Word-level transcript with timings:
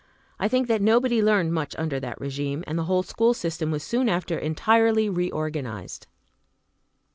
I 0.39 0.47
think 0.47 0.67
that 0.67 0.81
nobody 0.81 1.21
learned 1.21 1.53
much 1.53 1.75
under 1.77 1.99
that 1.99 2.19
regime, 2.19 2.63
and 2.65 2.75
the 2.75 2.85
whole 2.85 3.03
school 3.03 3.35
system 3.35 3.69
was 3.69 3.83
soon 3.83 4.09
after 4.09 4.35
entirely 4.35 5.11
reorganized. 5.11 6.07